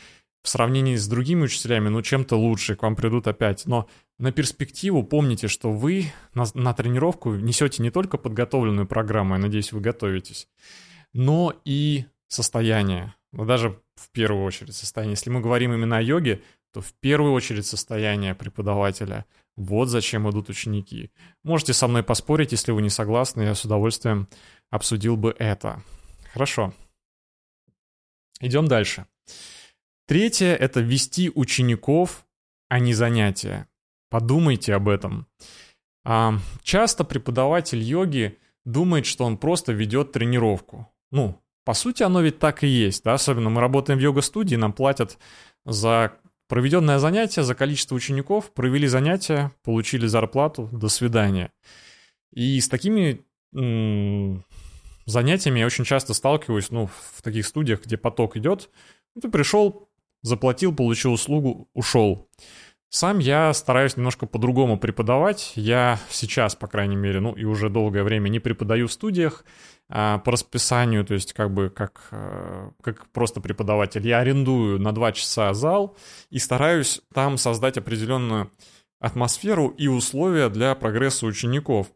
в 0.42 0.49
сравнении 0.50 0.97
с 0.97 1.09
другими 1.09 1.44
учителями, 1.44 1.88
ну, 1.88 2.02
чем-то 2.02 2.37
лучше, 2.37 2.76
к 2.76 2.82
вам 2.82 2.94
придут 2.94 3.26
опять. 3.26 3.64
Но 3.64 3.88
на 4.18 4.32
перспективу 4.32 5.02
помните, 5.02 5.49
что 5.49 5.73
вы 5.73 6.12
на, 6.35 6.44
на 6.52 6.75
тренировку 6.75 7.35
несете 7.35 7.82
не 7.82 7.90
только 7.90 8.18
подготовленную 8.18 8.87
программу, 8.87 9.37
я 9.37 9.40
надеюсь, 9.40 9.73
вы 9.73 9.80
готовитесь, 9.80 10.49
но 11.14 11.54
и 11.64 12.04
состояние. 12.28 13.14
Даже 13.32 13.80
в 14.00 14.11
первую 14.11 14.45
очередь 14.45 14.75
состояние. 14.75 15.12
Если 15.12 15.30
мы 15.30 15.40
говорим 15.40 15.73
именно 15.73 15.99
о 15.99 16.02
йоге, 16.02 16.42
то 16.73 16.80
в 16.80 16.92
первую 16.95 17.33
очередь 17.33 17.66
состояние 17.66 18.35
преподавателя– 18.35 19.25
вот 19.57 19.88
зачем 19.88 20.28
идут 20.30 20.49
ученики. 20.49 21.11
Можете 21.42 21.75
со 21.75 21.87
мной 21.87 22.02
поспорить, 22.02 22.52
если 22.52 22.73
вы 22.73 22.80
не 22.80 22.88
согласны, 22.88 23.42
я 23.42 23.54
с 23.54 23.64
удовольствием 23.64 24.26
обсудил 24.71 25.19
бы 25.19 25.35
это. 25.38 25.83
Хорошо. 26.33 26.73
Идем 28.40 28.69
дальше. 28.69 29.07
Третье— 30.07 30.54
это 30.61 30.80
вести 30.80 31.30
учеников, 31.35 32.26
а 32.69 32.78
не 32.78 32.95
занятия. 32.95 33.69
Подумайте 34.09 34.75
об 34.75 34.88
этом. 34.88 35.26
А, 36.04 36.38
часто 36.62 37.04
преподаватель 37.04 37.83
йоги 37.83 38.38
думает, 38.64 39.04
что 39.04 39.25
он 39.25 39.37
просто 39.37 39.73
ведет 39.73 40.12
тренировку. 40.12 40.90
Ну, 41.11 41.38
по 41.64 41.75
сути, 41.75 42.02
оно 42.02 42.21
ведь 42.21 42.38
так 42.38 42.64
и 42.64 42.67
есть, 42.67 43.05
да, 43.05 43.14
особенно 43.14 43.50
мы 43.50 43.61
работаем 43.61 43.99
в 43.99 44.02
йога-студии, 44.02 44.57
нам 44.57 44.73
платят 44.73 45.19
за 45.64 46.19
Проведенное 46.50 46.99
занятие 46.99 47.45
за 47.45 47.55
количество 47.55 47.95
учеников, 47.95 48.52
провели 48.52 48.88
занятия, 48.88 49.52
получили 49.62 50.09
зарплату, 50.09 50.69
до 50.73 50.88
свидания. 50.88 51.52
И 52.33 52.59
с 52.61 52.69
такими 52.69 53.25
м- 53.55 54.45
занятиями 55.07 55.61
я 55.61 55.67
очень 55.67 55.85
часто 55.85 56.12
сталкиваюсь, 56.12 56.73
ну, 56.73 56.88
в 56.88 57.23
таких 57.23 57.47
студиях, 57.47 57.85
где 57.85 57.97
поток 57.97 58.37
идет. 58.37 58.69
Ну, 59.14 59.21
ты 59.21 59.29
пришел, 59.29 59.88
заплатил, 60.23 60.75
получил 60.75 61.12
услугу, 61.12 61.69
ушел. 61.73 62.29
Сам 62.92 63.20
я 63.20 63.54
стараюсь 63.54 63.97
немножко 63.97 64.26
по-другому 64.26 64.76
преподавать. 64.76 65.52
Я 65.54 66.00
сейчас, 66.11 66.56
по 66.56 66.66
крайней 66.66 66.97
мере, 66.97 67.20
ну 67.20 67.32
и 67.32 67.44
уже 67.44 67.70
долгое 67.70 68.02
время 68.02 68.28
не 68.28 68.40
преподаю 68.40 68.88
в 68.88 68.92
студиях 68.92 69.44
а, 69.88 70.18
по 70.18 70.32
расписанию, 70.32 71.04
то 71.04 71.14
есть 71.14 71.32
как 71.32 71.54
бы 71.54 71.70
как, 71.70 72.09
а, 72.11 72.73
как 72.82 73.09
просто 73.11 73.40
преподаватель. 73.40 74.04
Я 74.04 74.18
арендую 74.18 74.80
на 74.80 74.90
два 74.90 75.12
часа 75.12 75.54
зал 75.54 75.97
и 76.30 76.40
стараюсь 76.40 77.00
там 77.14 77.38
создать 77.38 77.78
определенную 77.78 78.50
атмосферу 78.99 79.68
и 79.68 79.87
условия 79.87 80.49
для 80.49 80.75
прогресса 80.75 81.26
учеников. 81.26 81.87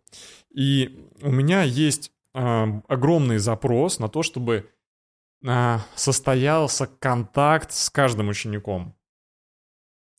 И 0.54 1.08
у 1.20 1.32
меня 1.32 1.62
есть 1.62 2.12
а, 2.34 2.68
огромный 2.86 3.38
запрос 3.38 3.98
на 3.98 4.08
то, 4.08 4.22
чтобы 4.22 4.70
а, 5.44 5.80
состоялся 5.96 6.86
контакт 6.86 7.72
с 7.72 7.90
каждым 7.90 8.28
учеником. 8.28 8.94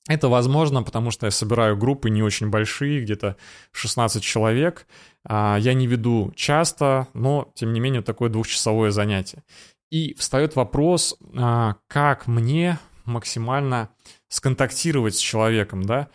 Это 0.08 0.30
возможно, 0.30 0.84
потому 0.84 1.10
что 1.10 1.26
я 1.26 1.32
собираю 1.32 1.76
группы 1.76 2.12
не 2.12 2.22
очень 2.22 2.50
большие, 2.50 3.02
где-то 3.02 3.38
16 3.72 4.24
человек. 4.24 4.86
А, 5.24 5.58
я 5.60 5.74
не 5.74 5.88
веду 5.88 6.32
часто, 6.36 7.08
но, 7.14 7.52
тем 7.56 7.74
не 7.74 7.80
менее, 7.80 8.04
такое 8.04 8.30
двухчасовое 8.30 8.92
занятие. 8.92 9.44
И 9.90 10.14
встает 10.14 10.56
вопрос, 10.56 11.18
а, 11.36 11.78
как 11.88 12.28
мне 12.28 12.78
максимально 13.06 13.90
сконтактировать 14.30 15.16
с 15.16 15.20
человеком, 15.20 15.84
да, 15.84 16.10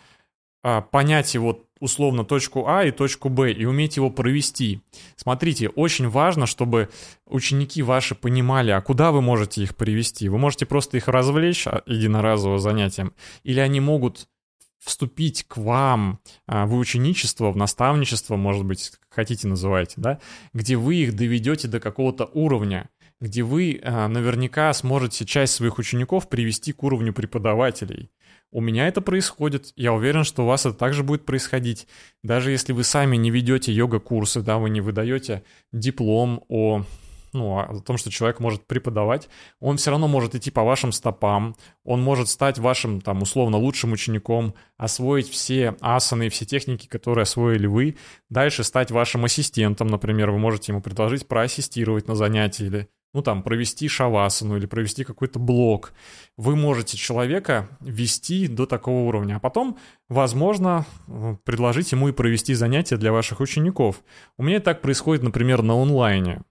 а, 0.63 0.81
понять 0.81 1.33
его 1.33 1.65
условно 1.81 2.23
точку 2.23 2.67
А 2.67 2.85
и 2.85 2.91
точку 2.91 3.27
Б 3.27 3.51
и 3.51 3.65
уметь 3.65 3.97
его 3.97 4.09
провести. 4.09 4.81
Смотрите, 5.17 5.67
очень 5.67 6.07
важно, 6.07 6.45
чтобы 6.45 6.89
ученики 7.25 7.81
ваши 7.81 8.15
понимали, 8.15 8.71
а 8.71 8.79
куда 8.79 9.11
вы 9.11 9.21
можете 9.21 9.63
их 9.63 9.75
привести. 9.75 10.29
Вы 10.29 10.37
можете 10.37 10.65
просто 10.65 10.95
их 10.95 11.09
развлечь 11.09 11.67
а, 11.67 11.81
единоразово 11.85 12.59
занятием, 12.59 13.13
или 13.43 13.59
они 13.59 13.81
могут 13.81 14.29
вступить 14.79 15.43
к 15.47 15.57
вам 15.57 16.19
а, 16.47 16.65
в 16.65 16.75
ученичество, 16.75 17.51
в 17.51 17.57
наставничество, 17.57 18.35
может 18.35 18.65
быть, 18.65 18.93
хотите 19.09 19.47
называйте, 19.47 19.95
да, 19.97 20.19
где 20.53 20.75
вы 20.75 20.95
их 20.95 21.15
доведете 21.15 21.67
до 21.67 21.79
какого-то 21.79 22.25
уровня, 22.25 22.89
где 23.19 23.43
вы 23.43 23.79
а, 23.83 24.07
наверняка 24.07 24.73
сможете 24.73 25.25
часть 25.25 25.53
своих 25.53 25.77
учеников 25.77 26.29
привести 26.29 26.73
к 26.73 26.83
уровню 26.83 27.13
преподавателей. 27.13 28.11
У 28.51 28.59
меня 28.59 28.87
это 28.87 28.99
происходит, 28.99 29.71
я 29.77 29.93
уверен, 29.93 30.25
что 30.25 30.43
у 30.43 30.45
вас 30.45 30.65
это 30.65 30.77
также 30.77 31.03
будет 31.03 31.25
происходить. 31.25 31.87
Даже 32.21 32.51
если 32.51 32.73
вы 32.73 32.83
сами 32.83 33.15
не 33.15 33.31
ведете 33.31 33.71
йога-курсы, 33.71 34.41
да, 34.41 34.57
вы 34.57 34.69
не 34.69 34.81
выдаете 34.81 35.43
диплом 35.71 36.43
о 36.49 36.83
ну, 37.33 37.59
о 37.59 37.79
том, 37.81 37.97
что 37.97 38.09
человек 38.09 38.39
может 38.39 38.65
преподавать, 38.65 39.29
он 39.59 39.77
все 39.77 39.91
равно 39.91 40.07
может 40.07 40.35
идти 40.35 40.51
по 40.51 40.63
вашим 40.63 40.91
стопам, 40.91 41.55
он 41.83 42.01
может 42.01 42.29
стать 42.29 42.59
вашим, 42.59 43.01
там, 43.01 43.21
условно, 43.21 43.57
лучшим 43.57 43.91
учеником, 43.91 44.53
освоить 44.77 45.29
все 45.29 45.75
асаны 45.81 46.29
все 46.29 46.45
техники, 46.45 46.87
которые 46.87 47.23
освоили 47.23 47.67
вы, 47.67 47.97
дальше 48.29 48.63
стать 48.63 48.91
вашим 48.91 49.25
ассистентом, 49.25 49.87
например, 49.87 50.31
вы 50.31 50.39
можете 50.39 50.71
ему 50.71 50.81
предложить 50.81 51.27
проассистировать 51.27 52.07
на 52.07 52.15
занятии 52.15 52.65
или 52.65 52.89
ну 53.13 53.21
там, 53.21 53.43
провести 53.43 53.87
шавасану 53.87 54.57
или 54.57 54.65
провести 54.65 55.03
какой-то 55.03 55.39
блок. 55.39 55.93
Вы 56.37 56.55
можете 56.55 56.97
человека 56.97 57.69
вести 57.81 58.47
до 58.47 58.65
такого 58.65 59.07
уровня, 59.07 59.35
а 59.35 59.39
потом, 59.39 59.77
возможно, 60.07 60.85
предложить 61.43 61.91
ему 61.91 62.09
и 62.09 62.13
провести 62.13 62.53
занятия 62.53 62.97
для 62.97 63.11
ваших 63.11 63.39
учеников. 63.41 64.01
У 64.37 64.43
меня 64.43 64.59
так 64.59 64.81
происходит, 64.81 65.23
например, 65.23 65.61
на 65.61 65.73
онлайне. 65.73 66.41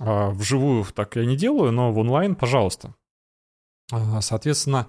А, 0.00 0.30
вживую 0.30 0.84
так 0.84 1.16
я 1.16 1.24
не 1.24 1.36
делаю, 1.36 1.72
но 1.72 1.92
в 1.92 1.98
онлайн, 1.98 2.34
пожалуйста. 2.34 2.94
А, 3.90 4.20
соответственно, 4.20 4.88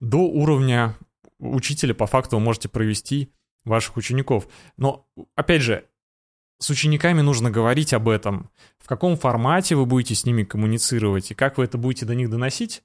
до 0.00 0.18
уровня 0.18 0.96
учителя 1.38 1.94
по 1.94 2.06
факту 2.06 2.36
вы 2.36 2.42
можете 2.42 2.68
провести 2.68 3.32
ваших 3.64 3.96
учеников. 3.96 4.48
Но, 4.76 5.06
опять 5.34 5.62
же, 5.62 5.86
с 6.58 6.70
учениками 6.70 7.20
нужно 7.22 7.50
говорить 7.50 7.94
об 7.94 8.08
этом. 8.08 8.50
В 8.78 8.86
каком 8.86 9.16
формате 9.16 9.76
вы 9.76 9.86
будете 9.86 10.14
с 10.14 10.26
ними 10.26 10.44
коммуницировать 10.44 11.30
и 11.30 11.34
как 11.34 11.58
вы 11.58 11.64
это 11.64 11.78
будете 11.78 12.06
до 12.06 12.14
них 12.14 12.30
доносить, 12.30 12.82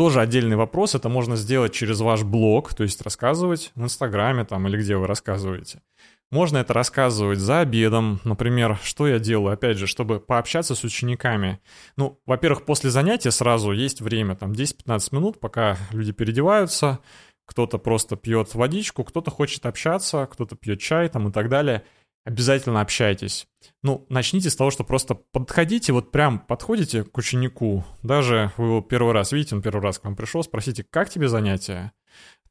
тоже 0.00 0.22
отдельный 0.22 0.56
вопрос. 0.56 0.94
Это 0.94 1.10
можно 1.10 1.36
сделать 1.36 1.74
через 1.74 2.00
ваш 2.00 2.22
блог, 2.22 2.72
то 2.72 2.84
есть 2.84 3.02
рассказывать 3.02 3.70
в 3.74 3.84
Инстаграме 3.84 4.46
там 4.46 4.66
или 4.66 4.78
где 4.78 4.96
вы 4.96 5.06
рассказываете. 5.06 5.82
Можно 6.30 6.56
это 6.56 6.72
рассказывать 6.72 7.38
за 7.38 7.60
обедом, 7.60 8.18
например, 8.24 8.78
что 8.82 9.06
я 9.06 9.18
делаю, 9.18 9.52
опять 9.52 9.76
же, 9.76 9.86
чтобы 9.86 10.18
пообщаться 10.18 10.74
с 10.74 10.84
учениками. 10.84 11.60
Ну, 11.98 12.18
во-первых, 12.24 12.64
после 12.64 12.88
занятия 12.88 13.30
сразу 13.30 13.72
есть 13.72 14.00
время, 14.00 14.36
там 14.36 14.52
10-15 14.52 15.14
минут, 15.14 15.38
пока 15.38 15.76
люди 15.90 16.12
переодеваются, 16.12 17.00
кто-то 17.44 17.76
просто 17.76 18.16
пьет 18.16 18.54
водичку, 18.54 19.04
кто-то 19.04 19.30
хочет 19.30 19.66
общаться, 19.66 20.26
кто-то 20.32 20.56
пьет 20.56 20.80
чай 20.80 21.10
там 21.10 21.28
и 21.28 21.30
так 21.30 21.50
далее– 21.50 21.84
обязательно 22.24 22.80
общайтесь. 22.80 23.46
Ну, 23.82 24.06
начните 24.08 24.50
с 24.50 24.56
того, 24.56 24.70
что 24.70 24.84
просто 24.84 25.14
подходите, 25.14 25.92
вот 25.92 26.12
прям 26.12 26.38
подходите 26.38 27.04
к 27.04 27.16
ученику, 27.18 27.84
даже 28.02 28.52
вы 28.56 28.66
его 28.66 28.80
первый 28.80 29.12
раз 29.12 29.32
видите, 29.32 29.54
он 29.54 29.62
первый 29.62 29.82
раз 29.82 29.98
к 29.98 30.04
вам 30.04 30.16
пришел, 30.16 30.42
спросите, 30.42 30.84
как 30.88 31.10
тебе 31.10 31.28
занятие? 31.28 31.92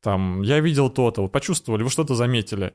Там, 0.02 0.42
я 0.42 0.60
видел 0.60 0.90
то-то, 0.90 1.22
вы 1.22 1.30
почувствовали, 1.30 1.84
вы 1.84 1.90
что-то 1.90 2.16
заметили. 2.16 2.74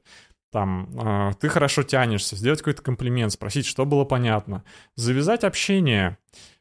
Там, 0.52 0.88
э, 0.96 1.32
ты 1.40 1.48
хорошо 1.48 1.82
тянешься, 1.82 2.36
сделать 2.36 2.60
какой-то 2.60 2.82
комплимент, 2.82 3.32
спросить, 3.32 3.66
что 3.66 3.84
было 3.86 4.04
понятно. 4.04 4.62
Завязать 4.94 5.42
общение. 5.42 6.18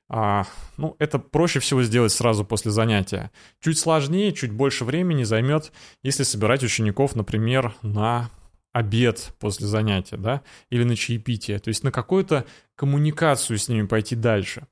А, 0.10 0.46
ну, 0.78 0.96
это 1.00 1.20
проще 1.20 1.60
всего 1.60 1.84
сделать 1.84 2.12
сразу 2.12 2.46
после 2.46 2.72
занятия. 2.72 3.32
Чуть 3.62 3.78
сложнее, 3.78 4.32
чуть 4.32 4.52
больше 4.52 4.86
времени 4.86 5.24
займет, 5.24 5.72
если 6.02 6.24
собирать 6.24 6.64
учеников, 6.64 7.16
например, 7.16 7.74
на 7.82 8.30
обед 8.74 9.34
после 9.40 9.68
занятия, 9.68 10.18
да, 10.18 10.42
или 10.70 10.84
на 10.84 10.96
чаепитие, 10.96 11.60
то 11.60 11.70
есть 11.70 11.84
на 11.84 11.92
какую-то 11.92 12.46
коммуникацию 12.76 13.58
с 13.58 13.70
ними 13.70 13.86
пойти 13.86 14.16
дальше. 14.16 14.68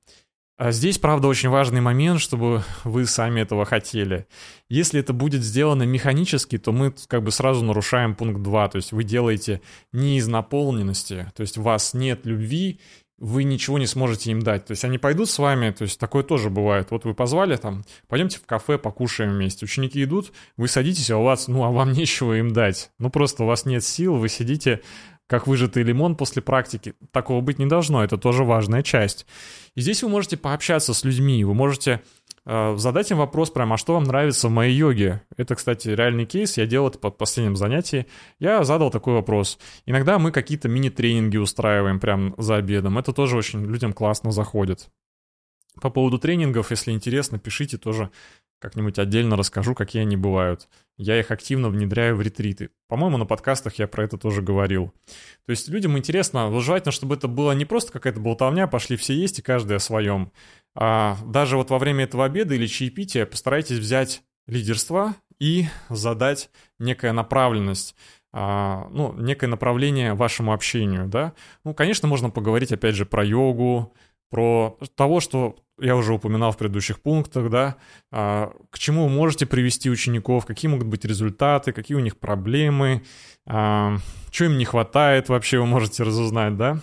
А 0.57 0.71
здесь, 0.71 0.99
правда, 0.99 1.27
очень 1.27 1.49
важный 1.49 1.81
момент, 1.81 2.19
чтобы 2.19 2.63
вы 2.83 3.07
сами 3.07 3.41
этого 3.41 3.65
хотели. 3.65 4.27
Если 4.69 4.99
это 4.99 5.11
будет 5.11 5.41
сделано 5.41 5.83
механически, 5.83 6.59
то 6.59 6.71
мы 6.71 6.93
как 7.07 7.23
бы 7.23 7.31
сразу 7.31 7.63
нарушаем 7.63 8.13
пункт 8.13 8.41
2, 8.43 8.69
то 8.69 8.75
есть 8.75 8.91
вы 8.91 9.03
делаете 9.03 9.61
не 9.91 10.17
из 10.17 10.27
наполненности, 10.27 11.31
то 11.35 11.41
есть 11.41 11.57
у 11.57 11.63
вас 11.63 11.93
нет 11.93 12.25
любви, 12.25 12.79
вы 13.21 13.43
ничего 13.43 13.77
не 13.77 13.85
сможете 13.85 14.31
им 14.31 14.41
дать. 14.41 14.65
То 14.65 14.71
есть 14.71 14.83
они 14.83 14.97
пойдут 14.97 15.29
с 15.29 15.37
вами, 15.37 15.69
то 15.69 15.83
есть 15.83 15.99
такое 15.99 16.23
тоже 16.23 16.49
бывает. 16.49 16.89
Вот 16.89 17.05
вы 17.05 17.13
позвали 17.13 17.55
там, 17.55 17.85
пойдемте 18.07 18.39
в 18.39 18.45
кафе, 18.47 18.79
покушаем 18.79 19.33
вместе. 19.33 19.63
Ученики 19.63 20.03
идут, 20.03 20.33
вы 20.57 20.67
садитесь, 20.67 21.11
а 21.11 21.17
у 21.17 21.23
вас, 21.23 21.47
ну, 21.47 21.63
а 21.63 21.69
вам 21.69 21.91
нечего 21.93 22.37
им 22.37 22.51
дать. 22.51 22.89
Ну, 22.97 23.11
просто 23.11 23.43
у 23.43 23.45
вас 23.45 23.65
нет 23.65 23.83
сил, 23.83 24.15
вы 24.15 24.27
сидите 24.27 24.81
как 25.31 25.47
выжатый 25.47 25.83
лимон 25.83 26.17
после 26.17 26.41
практики. 26.41 26.93
Такого 27.13 27.39
быть 27.39 27.57
не 27.57 27.65
должно, 27.65 28.03
это 28.03 28.17
тоже 28.17 28.43
важная 28.43 28.83
часть. 28.83 29.25
И 29.75 29.81
здесь 29.81 30.03
вы 30.03 30.09
можете 30.09 30.35
пообщаться 30.35 30.93
с 30.93 31.05
людьми, 31.05 31.45
вы 31.45 31.53
можете 31.53 32.01
э, 32.45 32.75
задать 32.75 33.11
им 33.11 33.17
вопрос 33.17 33.49
прямо, 33.49 33.75
а 33.75 33.77
что 33.77 33.93
вам 33.93 34.03
нравится 34.03 34.49
в 34.49 34.51
моей 34.51 34.75
йоге? 34.75 35.21
Это, 35.37 35.55
кстати, 35.55 35.87
реальный 35.87 36.25
кейс, 36.25 36.57
я 36.57 36.65
делал 36.65 36.89
это 36.89 36.99
под 36.99 37.17
последним 37.17 37.55
занятии. 37.55 38.07
Я 38.39 38.65
задал 38.65 38.91
такой 38.91 39.13
вопрос. 39.13 39.57
Иногда 39.85 40.19
мы 40.19 40.33
какие-то 40.33 40.67
мини-тренинги 40.67 41.37
устраиваем 41.37 42.01
прямо 42.01 42.33
за 42.37 42.57
обедом. 42.57 42.97
Это 42.97 43.13
тоже 43.13 43.37
очень 43.37 43.65
людям 43.65 43.93
классно 43.93 44.33
заходит. 44.33 44.89
По 45.81 45.89
поводу 45.89 46.19
тренингов, 46.19 46.71
если 46.71 46.91
интересно, 46.91 47.39
пишите 47.39 47.77
тоже 47.77 48.11
как-нибудь 48.59 48.99
отдельно 48.99 49.35
расскажу, 49.35 49.73
какие 49.73 50.03
они 50.03 50.15
бывают. 50.15 50.69
Я 50.95 51.19
их 51.19 51.31
активно 51.31 51.69
внедряю 51.69 52.15
в 52.15 52.21
ретриты. 52.21 52.69
По-моему, 52.87 53.17
на 53.17 53.25
подкастах 53.25 53.79
я 53.79 53.87
про 53.87 54.03
это 54.03 54.19
тоже 54.19 54.43
говорил. 54.43 54.93
То 55.47 55.49
есть 55.49 55.67
людям 55.67 55.97
интересно, 55.97 56.61
желательно, 56.61 56.91
чтобы 56.91 57.15
это 57.15 57.27
было 57.27 57.53
не 57.53 57.65
просто 57.65 57.91
какая-то 57.91 58.19
болтовня, 58.19 58.67
пошли 58.67 58.95
все 58.97 59.15
есть 59.15 59.39
и 59.39 59.41
каждый 59.41 59.77
о 59.77 59.79
своем. 59.79 60.31
А 60.75 61.17
даже 61.25 61.57
вот 61.57 61.71
во 61.71 61.79
время 61.79 62.03
этого 62.03 62.23
обеда 62.23 62.53
или 62.53 62.67
чаепития 62.67 63.25
постарайтесь 63.25 63.79
взять 63.79 64.21
лидерство 64.45 65.15
и 65.39 65.65
задать 65.89 66.51
некая 66.77 67.13
направленность 67.13 67.95
а, 68.33 68.87
ну, 68.91 69.13
некое 69.13 69.47
направление 69.47 70.13
вашему 70.13 70.53
общению, 70.53 71.07
да. 71.07 71.33
Ну, 71.65 71.73
конечно, 71.73 72.07
можно 72.07 72.29
поговорить, 72.29 72.71
опять 72.71 72.95
же, 72.95 73.05
про 73.05 73.25
йогу, 73.25 73.93
про 74.31 74.79
того, 74.95 75.19
что 75.19 75.57
я 75.79 75.95
уже 75.95 76.13
упоминал 76.13 76.51
в 76.51 76.57
предыдущих 76.57 77.01
пунктах, 77.01 77.49
да, 77.49 77.75
а, 78.11 78.53
к 78.69 78.79
чему 78.79 79.03
вы 79.03 79.09
можете 79.09 79.45
привести 79.45 79.89
учеников, 79.89 80.45
какие 80.45 80.71
могут 80.71 80.87
быть 80.87 81.05
результаты, 81.05 81.73
какие 81.73 81.97
у 81.97 82.01
них 82.01 82.17
проблемы, 82.17 83.03
а, 83.45 83.97
что 84.31 84.45
им 84.45 84.57
не 84.57 84.65
хватает 84.65 85.29
вообще, 85.29 85.59
вы 85.59 85.65
можете 85.65 86.03
разузнать, 86.03 86.57
да. 86.57 86.79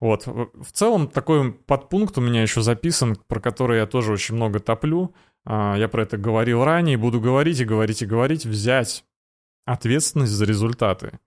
Вот, 0.00 0.26
в 0.26 0.72
целом 0.72 1.08
такой 1.08 1.52
подпункт 1.52 2.16
у 2.18 2.20
меня 2.20 2.42
еще 2.42 2.60
записан, 2.60 3.16
про 3.28 3.40
который 3.40 3.78
я 3.78 3.86
тоже 3.86 4.12
очень 4.12 4.34
много 4.34 4.58
топлю. 4.58 5.14
А, 5.44 5.76
я 5.76 5.88
про 5.88 6.02
это 6.02 6.16
говорил 6.16 6.64
ранее, 6.64 6.96
буду 6.96 7.20
говорить 7.20 7.60
и 7.60 7.64
говорить 7.64 8.02
и 8.02 8.06
говорить, 8.06 8.46
взять 8.46 9.04
ответственность 9.64 10.32
за 10.32 10.44
результаты. 10.44 11.18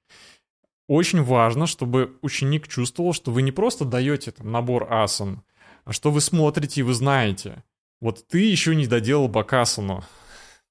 Очень 0.87 1.23
важно, 1.23 1.65
чтобы 1.65 2.17
ученик 2.21 2.67
чувствовал, 2.67 3.13
что 3.13 3.31
вы 3.31 3.41
не 3.41 3.51
просто 3.51 3.85
даете 3.85 4.31
там, 4.31 4.51
набор 4.51 4.91
асан, 4.91 5.41
а 5.83 5.93
что 5.93 6.11
вы 6.11 6.21
смотрите 6.21 6.81
и 6.81 6.83
вы 6.83 6.93
знаете. 6.93 7.63
Вот 8.01 8.27
ты 8.27 8.39
еще 8.39 8.75
не 8.75 8.85
доделал 8.85 9.27
бакасану. 9.27 10.03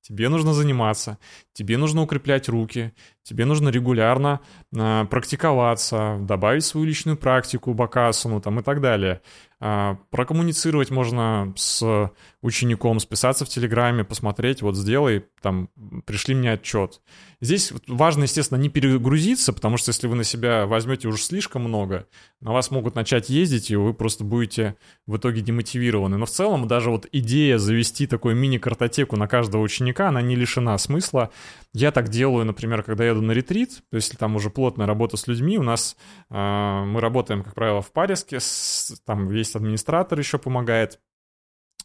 Тебе 0.06 0.28
нужно 0.28 0.52
заниматься, 0.52 1.16
тебе 1.54 1.78
нужно 1.78 2.02
укреплять 2.02 2.46
руки, 2.50 2.92
тебе 3.22 3.46
нужно 3.46 3.70
регулярно 3.70 4.40
э, 4.70 5.06
практиковаться, 5.08 6.18
добавить 6.20 6.66
свою 6.66 6.86
личную 6.86 7.16
практику, 7.16 7.72
бакасану 7.72 8.42
там 8.42 8.60
и 8.60 8.62
так 8.62 8.82
далее. 8.82 9.22
Э, 9.66 9.96
прокоммуницировать 10.10 10.90
можно 10.90 11.54
с 11.56 12.10
учеником, 12.42 13.00
списаться 13.00 13.46
в 13.46 13.48
Телеграме, 13.48 14.04
посмотреть, 14.04 14.60
вот 14.60 14.76
сделай, 14.76 15.24
там, 15.40 15.70
пришли 16.04 16.34
мне 16.34 16.52
отчет. 16.52 17.00
Здесь 17.40 17.72
важно, 17.88 18.24
естественно, 18.24 18.58
не 18.58 18.68
перегрузиться, 18.68 19.54
потому 19.54 19.78
что 19.78 19.88
если 19.88 20.06
вы 20.06 20.16
на 20.16 20.24
себя 20.24 20.66
возьмете 20.66 21.08
уже 21.08 21.18
слишком 21.18 21.62
много, 21.62 22.06
на 22.42 22.52
вас 22.52 22.70
могут 22.70 22.94
начать 22.94 23.30
ездить, 23.30 23.70
и 23.70 23.76
вы 23.76 23.94
просто 23.94 24.22
будете 24.22 24.76
в 25.06 25.16
итоге 25.16 25.40
демотивированы. 25.40 26.18
Но 26.18 26.26
в 26.26 26.30
целом 26.30 26.68
даже 26.68 26.90
вот 26.90 27.06
идея 27.12 27.56
завести 27.56 28.06
такую 28.06 28.36
мини-картотеку 28.36 29.16
на 29.16 29.26
каждого 29.28 29.62
ученика, 29.62 30.08
она 30.08 30.20
не 30.20 30.36
лишена 30.36 30.76
смысла. 30.76 31.30
Я 31.72 31.90
так 31.90 32.10
делаю, 32.10 32.44
например, 32.44 32.82
когда 32.82 33.04
еду 33.04 33.22
на 33.22 33.32
ретрит, 33.32 33.82
то 33.90 33.96
есть 33.96 34.18
там 34.18 34.36
уже 34.36 34.50
плотная 34.50 34.86
работа 34.86 35.16
с 35.16 35.26
людьми, 35.26 35.58
у 35.58 35.62
нас 35.62 35.96
э, 36.30 36.34
мы 36.86 37.00
работаем, 37.00 37.42
как 37.42 37.54
правило, 37.54 37.80
в 37.80 37.90
париске, 37.90 38.40
с, 38.40 39.00
там 39.06 39.30
есть 39.32 39.53
администратор 39.56 40.18
еще 40.18 40.38
помогает, 40.38 41.00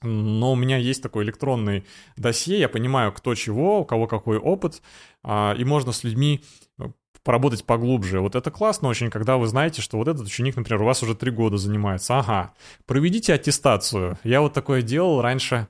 но 0.02 0.54
у 0.54 0.56
меня 0.56 0.78
есть 0.78 1.04
такой 1.04 1.24
электронный 1.24 1.86
досье, 2.16 2.60
я 2.60 2.70
понимаю, 2.70 3.12
кто 3.12 3.36
чего, 3.36 3.82
у 3.82 3.86
кого 3.86 4.08
какой 4.08 4.38
опыт, 4.38 4.82
а, 5.24 5.54
и 5.58 5.66
можно 5.66 5.92
с 5.92 6.04
людьми 6.04 6.44
э, 6.80 6.86
поработать 7.24 7.66
поглубже. 7.66 8.22
Вот 8.22 8.36
это 8.36 8.50
классно 8.50 8.88
очень, 8.88 9.10
когда 9.10 9.38
вы 9.38 9.48
знаете, 9.48 9.82
что 9.82 9.98
вот 9.98 10.08
этот 10.08 10.26
ученик, 10.26 10.56
например, 10.56 10.82
у 10.82 10.86
вас 10.86 11.04
уже 11.04 11.16
три 11.16 11.32
года 11.32 11.58
занимается. 11.58 12.20
Ага, 12.20 12.54
проведите 12.86 13.34
аттестацию. 13.34 14.18
Я 14.24 14.42
вот 14.42 14.54
такое 14.54 14.82
делал 14.82 15.22
раньше 15.22 15.68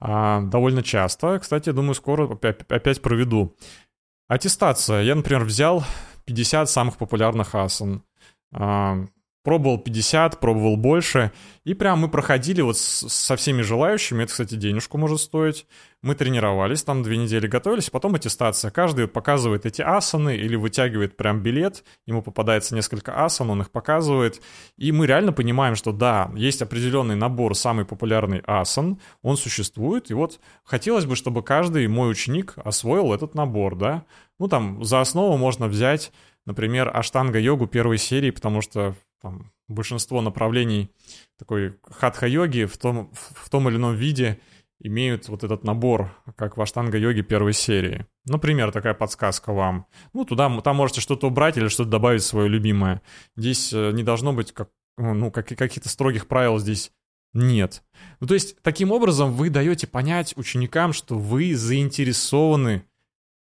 а, 0.00 0.42
довольно 0.42 0.82
часто. 0.82 1.38
Кстати, 1.40 1.70
думаю, 1.72 1.94
скоро 1.94 2.32
опять, 2.32 2.60
опять 2.68 3.02
проведу. 3.02 3.56
Аттестация. 4.28 5.02
Я, 5.02 5.16
например, 5.16 5.44
взял 5.44 5.84
50 6.24 6.70
самых 6.70 6.96
популярных 6.96 7.54
асан. 7.54 8.04
А, 8.52 9.04
Пробовал 9.42 9.78
50, 9.78 10.38
пробовал 10.38 10.76
больше. 10.76 11.32
И 11.64 11.74
прям 11.74 12.00
мы 12.00 12.08
проходили 12.08 12.60
вот 12.60 12.76
с, 12.78 13.08
со 13.08 13.36
всеми 13.36 13.62
желающими. 13.62 14.22
Это, 14.22 14.32
кстати, 14.32 14.54
денежку 14.54 14.98
может 14.98 15.20
стоить. 15.20 15.66
Мы 16.00 16.14
тренировались, 16.14 16.82
там 16.82 17.02
две 17.02 17.16
недели 17.16 17.46
готовились, 17.46 17.90
потом 17.90 18.14
аттестация. 18.14 18.70
Каждый 18.70 19.08
показывает 19.08 19.66
эти 19.66 19.82
асаны 19.82 20.36
или 20.36 20.54
вытягивает 20.56 21.16
прям 21.16 21.42
билет. 21.42 21.84
Ему 22.06 22.22
попадается 22.22 22.74
несколько 22.74 23.24
асан, 23.24 23.50
он 23.50 23.62
их 23.62 23.70
показывает. 23.70 24.40
И 24.76 24.92
мы 24.92 25.06
реально 25.06 25.32
понимаем, 25.32 25.74
что 25.74 25.92
да, 25.92 26.30
есть 26.34 26.62
определенный 26.62 27.16
набор, 27.16 27.56
самый 27.56 27.84
популярный 27.84 28.42
асан, 28.46 29.00
он 29.22 29.36
существует. 29.36 30.10
И 30.10 30.14
вот 30.14 30.40
хотелось 30.64 31.04
бы, 31.04 31.16
чтобы 31.16 31.42
каждый 31.42 31.86
мой 31.88 32.10
ученик 32.10 32.54
освоил 32.64 33.12
этот 33.12 33.34
набор, 33.34 33.76
да. 33.76 34.04
Ну 34.38 34.48
там 34.48 34.84
за 34.84 35.00
основу 35.00 35.36
можно 35.36 35.66
взять 35.66 36.12
например, 36.44 36.90
аштанга-йогу 36.92 37.66
первой 37.66 37.98
серии, 37.98 38.30
потому 38.30 38.60
что 38.60 38.94
там, 39.22 39.52
большинство 39.68 40.20
направлений 40.20 40.90
такой 41.38 41.78
хатха-йоги 41.84 42.64
в 42.64 42.76
том, 42.76 43.10
в 43.12 43.48
том 43.48 43.68
или 43.68 43.76
ином 43.76 43.94
виде 43.94 44.40
имеют 44.80 45.28
вот 45.28 45.44
этот 45.44 45.62
набор, 45.62 46.10
как 46.36 46.56
в 46.56 46.60
аштанга-йоге 46.60 47.22
первой 47.22 47.52
серии. 47.52 48.06
Например, 48.26 48.72
такая 48.72 48.94
подсказка 48.94 49.52
вам. 49.52 49.86
Ну, 50.12 50.24
туда 50.24 50.60
там 50.60 50.76
можете 50.76 51.00
что-то 51.00 51.28
убрать 51.28 51.56
или 51.56 51.68
что-то 51.68 51.90
добавить 51.90 52.24
свое 52.24 52.48
любимое. 52.48 53.00
Здесь 53.36 53.72
э, 53.72 53.92
не 53.92 54.02
должно 54.02 54.32
быть 54.32 54.52
как, 54.52 54.70
ну, 54.98 55.30
как, 55.30 55.48
каких-то 55.48 55.88
строгих 55.88 56.26
правил 56.26 56.58
здесь 56.58 56.90
нет. 57.32 57.84
Ну, 58.18 58.26
то 58.26 58.34
есть, 58.34 58.60
таким 58.62 58.90
образом 58.90 59.32
вы 59.32 59.50
даете 59.50 59.86
понять 59.86 60.36
ученикам, 60.36 60.92
что 60.92 61.16
вы 61.16 61.54
заинтересованы 61.54 62.84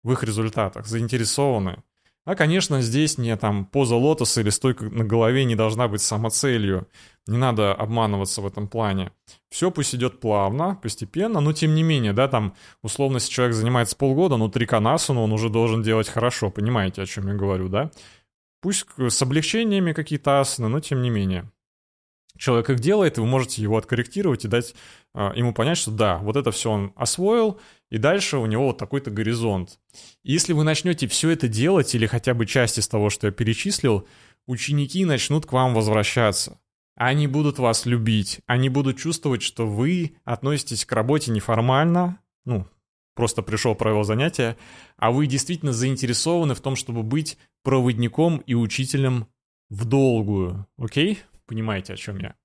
в 0.03 0.13
их 0.13 0.23
результатах, 0.23 0.87
заинтересованы. 0.87 1.83
А, 2.27 2.35
конечно, 2.35 2.83
здесь 2.83 3.17
не 3.19 3.35
там 3.37 3.65
поза 3.65 3.97
лотоса 3.97 4.43
или 4.43 4.51
стойка 4.51 4.85
на 4.85 5.05
голове 5.05 5.45
не 5.45 5.57
должна 5.57 5.89
быть 5.89 6.03
самоцелью. 6.03 6.87
Не 7.27 7.39
надо 7.39 7.73
обманываться 7.75 8.43
в 8.43 8.47
этом 8.47 8.69
плане. 8.69 9.13
Все 9.51 9.71
пусть 9.71 9.95
идет 9.95 10.21
плавно, 10.21 10.79
постепенно, 10.83 11.41
но 11.41 11.53
тем 11.53 11.75
не 11.75 11.83
менее, 11.83 12.13
да, 12.13 12.29
там, 12.29 12.55
условно, 12.83 13.17
если 13.17 13.31
человек 13.31 13.55
занимается 13.55 13.97
полгода, 13.97 14.37
ну, 14.37 14.49
триканасану 14.49 15.23
он 15.23 15.33
уже 15.33 15.49
должен 15.49 15.83
делать 15.83 16.09
хорошо, 16.09 16.51
понимаете, 16.51 17.03
о 17.03 17.07
чем 17.07 17.29
я 17.29 17.35
говорю, 17.35 17.69
да? 17.69 17.91
Пусть 18.61 18.87
с 18.99 19.23
облегчениями 19.23 19.93
какие-то 19.93 20.41
асаны, 20.41 20.69
но 20.69 20.81
тем 20.81 21.01
не 21.03 21.11
менее 21.11 21.51
человек 22.41 22.71
их 22.71 22.81
делает, 22.81 23.19
и 23.19 23.21
вы 23.21 23.27
можете 23.27 23.63
его 23.63 23.77
откорректировать 23.77 24.45
и 24.45 24.49
дать 24.49 24.75
э, 25.15 25.33
ему 25.37 25.53
понять, 25.53 25.77
что 25.77 25.91
да, 25.91 26.19
вот 26.19 26.37
это 26.37 26.51
все 26.51 26.71
он 26.71 26.93
освоил, 26.97 27.61
и 27.91 27.99
дальше 27.99 28.39
у 28.39 28.47
него 28.47 28.69
вот 28.69 28.79
такой-то 28.79 29.11
горизонт. 29.11 29.79
И 30.25 30.33
если 30.33 30.55
вы 30.55 30.65
начнете 30.65 31.07
все 31.07 31.31
это 31.31 31.49
делать, 31.49 31.95
или 31.95 32.07
хотя 32.07 32.33
бы 32.33 32.47
часть 32.47 32.79
из 32.79 32.89
того, 32.89 33.11
что 33.11 33.27
я 33.27 33.33
перечислил, 33.33 34.09
ученики 34.47 35.05
начнут 35.05 35.45
к 35.45 35.53
вам 35.53 35.75
возвращаться. 35.75 36.59
Они 36.97 37.27
будут 37.27 37.59
вас 37.59 37.87
любить, 37.87 38.41
они 38.47 38.69
будут 38.69 38.99
чувствовать, 38.99 39.43
что 39.43 39.67
вы 39.67 40.17
относитесь 40.25 40.85
к 40.85 40.93
работе 40.93 41.31
неформально, 41.31 42.21
ну, 42.45 42.67
просто 43.15 43.43
пришел, 43.43 43.75
провел 43.75 44.03
занятия, 44.03 44.57
а 44.97 45.11
вы 45.11 45.27
действительно 45.27 45.73
заинтересованы 45.73 46.55
в 46.55 46.61
том, 46.61 46.75
чтобы 46.75 47.03
быть 47.03 47.39
проводником 47.63 48.39
и 48.39 48.55
учителем 48.55 49.27
в 49.69 49.85
долгую, 49.85 50.67
окей? 50.79 51.21
Понимаете, 51.51 51.95
о 51.95 51.97
чем 51.97 52.19
я. 52.19 52.37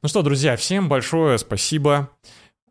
Ну 0.00 0.08
что, 0.08 0.22
друзья, 0.22 0.56
всем 0.56 0.88
большое 0.88 1.38
спасибо, 1.38 2.10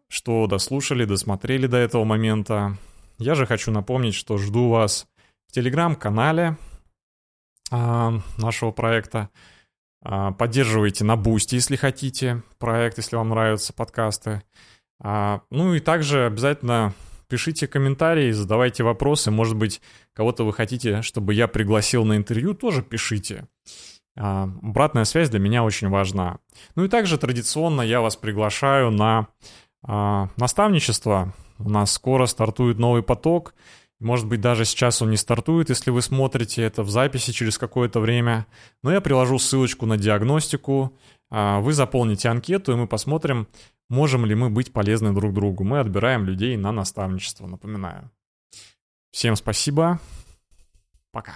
что 0.07 0.47
дослушали, 0.47 1.03
досмотрели 1.03 1.67
до 1.67 1.75
этого 1.75 2.05
момента. 2.05 2.77
Я 3.17 3.35
же 3.35 3.45
хочу 3.45 3.69
напомнить, 3.71 4.15
что 4.15 4.37
жду 4.37 4.69
вас 4.69 5.07
в 5.47 5.51
телеграм-канале 5.51 6.55
а, 7.69 8.13
нашего 8.37 8.71
проекта. 8.71 9.29
А, 10.01 10.31
поддерживайте 10.31 11.03
на 11.03 11.17
Boosty, 11.17 11.55
если 11.55 11.75
хотите, 11.75 12.43
проект, 12.59 12.97
если 12.97 13.17
вам 13.17 13.29
нравятся 13.29 13.73
подкасты. 13.73 14.43
А, 15.01 15.41
ну 15.51 15.73
и 15.73 15.81
также 15.81 16.27
обязательно 16.27 16.93
пишите 17.27 17.67
комментарии, 17.67 18.31
задавайте 18.31 18.83
вопросы. 18.83 19.31
Может 19.31 19.57
быть, 19.57 19.81
кого-то 20.13 20.45
вы 20.45 20.53
хотите, 20.53 21.01
чтобы 21.01 21.33
я 21.33 21.49
пригласил 21.49 22.05
на 22.05 22.15
интервью, 22.15 22.53
тоже 22.53 22.83
пишите. 22.83 23.49
А, 24.17 24.49
обратная 24.63 25.05
связь 25.05 25.29
для 25.29 25.39
меня 25.39 25.63
очень 25.63 25.89
важна. 25.89 26.39
Ну 26.75 26.83
и 26.83 26.87
также 26.87 27.17
традиционно 27.17 27.81
я 27.81 28.01
вас 28.01 28.15
приглашаю 28.15 28.91
на 28.91 29.27
а, 29.83 30.29
наставничество. 30.37 31.33
У 31.59 31.69
нас 31.69 31.91
скоро 31.91 32.25
стартует 32.25 32.79
новый 32.79 33.03
поток. 33.03 33.53
Может 33.99 34.27
быть, 34.27 34.41
даже 34.41 34.65
сейчас 34.65 35.01
он 35.01 35.09
не 35.09 35.17
стартует, 35.17 35.69
если 35.69 35.89
вы 35.89 36.01
смотрите 36.01 36.61
это 36.61 36.83
в 36.83 36.89
записи 36.89 37.31
через 37.31 37.57
какое-то 37.57 37.99
время. 37.99 38.45
Но 38.83 38.91
я 38.91 39.01
приложу 39.01 39.39
ссылочку 39.39 39.85
на 39.85 39.97
диагностику. 39.97 40.93
А, 41.29 41.59
вы 41.59 41.73
заполните 41.73 42.29
анкету, 42.29 42.73
и 42.73 42.75
мы 42.75 42.87
посмотрим, 42.87 43.47
можем 43.89 44.25
ли 44.25 44.35
мы 44.35 44.49
быть 44.49 44.73
полезны 44.73 45.13
друг 45.13 45.33
другу. 45.33 45.63
Мы 45.63 45.79
отбираем 45.79 46.25
людей 46.25 46.57
на 46.57 46.71
наставничество, 46.71 47.47
напоминаю. 47.47 48.11
Всем 49.11 49.35
спасибо. 49.35 49.99
Пока. 51.11 51.33